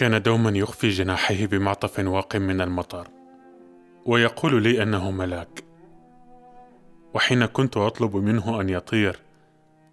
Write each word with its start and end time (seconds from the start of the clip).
كان 0.00 0.22
دوما 0.22 0.50
يخفي 0.50 0.88
جناحيه 0.88 1.46
بمعطف 1.46 1.98
واق 1.98 2.36
من 2.36 2.60
المطر 2.60 3.08
ويقول 4.06 4.62
لي 4.62 4.82
أنه 4.82 5.10
ملاك. 5.10 5.64
وحين 7.14 7.46
كنت 7.46 7.76
أطلب 7.76 8.16
منه 8.16 8.60
أن 8.60 8.68
يطير 8.68 9.18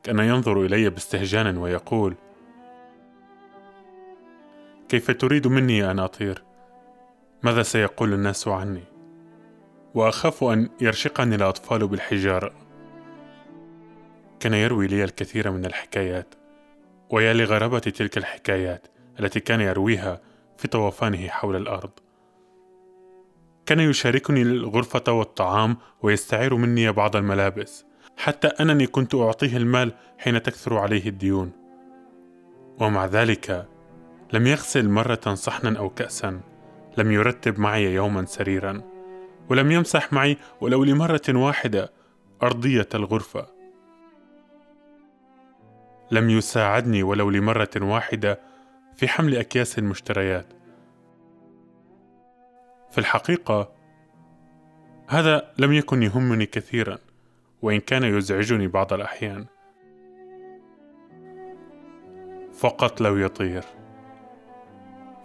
كان 0.04 0.20
ينظر 0.20 0.66
إلي 0.66 0.89
باستهجان 0.89 1.57
ويقول 1.57 2.16
كيف 4.89 5.12
تريد 5.12 5.48
مني 5.48 5.91
أن 5.91 5.99
أطير؟ 5.99 6.44
ماذا 7.44 7.63
سيقول 7.63 8.13
الناس 8.13 8.48
عني؟ 8.48 8.84
وأخاف 9.94 10.44
أن 10.44 10.70
يرشقني 10.81 11.35
الأطفال 11.35 11.88
بالحجارة. 11.88 12.53
كان 14.39 14.53
يروي 14.53 14.88
لي 14.88 15.03
الكثير 15.03 15.52
من 15.52 15.66
الحكايات 15.66 16.35
ويا 17.09 17.34
لغرابة 17.34 17.80
تلك 17.80 18.17
الحكايات 18.17 18.88
التي 19.20 19.39
كان 19.39 19.62
يرويها 19.62 20.21
في 20.57 20.67
طوفانه 20.67 21.27
حول 21.27 21.55
الأرض. 21.55 21.89
كان 23.66 23.80
يشاركني 23.80 24.41
الغرفة 24.41 25.12
والطعام 25.12 25.77
ويستعير 26.02 26.55
مني 26.55 26.91
بعض 26.91 27.16
الملابس 27.16 27.85
حتى 28.17 28.48
أنني 28.48 28.88
كنت 28.88 29.16
أعطيه 29.16 29.57
المال 29.57 29.93
حين 30.17 30.43
تكثر 30.43 30.77
عليه 30.77 31.09
الديون. 31.09 31.52
ومع 32.80 33.05
ذلك 33.05 33.67
لم 34.34 34.48
يغسل 34.48 34.90
مرة 34.90 35.34
صحنا 35.34 35.79
أو 35.79 35.90
كأسا 35.90 36.40
لم 36.98 37.12
يرتب 37.12 37.59
معي 37.59 37.93
يوما 37.93 38.26
سريرا 38.26 38.81
ولم 39.49 39.71
يمسح 39.71 40.13
معي 40.13 40.38
ولو 40.62 40.84
لمرة 40.84 41.21
واحدة 41.29 41.91
أرضية 42.43 42.90
الغرفة. 42.95 43.48
لم 46.12 46.29
يساعدني 46.29 47.04
ولو 47.04 47.29
لمرة 47.29 47.70
واحدة 47.76 48.40
في 48.98 49.07
حمل 49.07 49.35
أكياس 49.35 49.79
المشتريات. 49.79 50.45
في 52.91 52.98
الحقيقة 52.98 53.73
هذا 55.07 55.54
لم 55.57 55.73
يكن 55.73 56.04
يهمني 56.04 56.45
كثيرا 56.45 56.98
وإن 57.62 57.79
كان 57.79 58.04
يزعجني 58.04 58.67
بعض 58.67 58.93
الأحيان. 58.93 59.45
فقط 62.54 63.01
لو 63.01 63.17
يطير. 63.17 63.63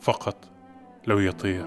فقط 0.01 0.51
لو 1.07 1.19
يطير. 1.19 1.67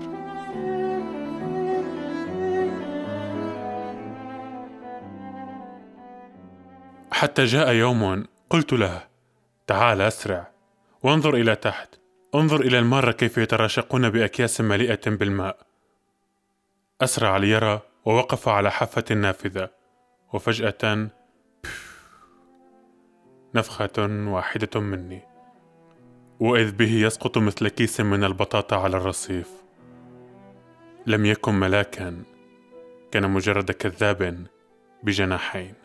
حتى 7.11 7.45
جاء 7.45 7.73
يوم 7.73 8.25
قلت 8.49 8.73
له 8.73 9.03
تعال 9.67 10.01
أسرع. 10.01 10.54
وانظر 11.05 11.35
إلى 11.35 11.55
تحت. 11.55 11.95
انظر 12.35 12.61
إلى 12.61 12.79
المارة 12.79 13.11
كيف 13.11 13.37
يتراشقون 13.37 14.09
بأكياس 14.09 14.61
مليئة 14.61 15.09
بالماء. 15.09 15.57
أسرع 17.01 17.37
ليرى 17.37 17.81
ووقف 18.05 18.49
على 18.49 18.71
حافة 18.71 19.03
النافذه 19.11 19.69
وفجأة 20.33 21.09
نفخة 23.55 24.25
واحدة 24.27 24.79
مني. 24.79 25.21
وإذ 26.39 26.71
به 26.71 26.91
يسقط 26.91 27.37
مثل 27.37 27.67
كيس 27.67 28.01
من 28.01 28.23
البطاطا 28.23 28.75
على 28.75 28.97
الرصيف. 28.97 29.49
لم 31.05 31.25
يكن 31.25 31.53
ملاكا. 31.53 32.23
كان 33.11 33.31
مجرد 33.31 33.71
كذاب 33.71 34.47
بجناحين. 35.03 35.84